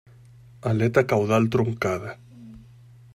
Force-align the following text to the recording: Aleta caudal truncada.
Aleta 0.69 1.03
caudal 1.11 1.45
truncada. 1.55 2.17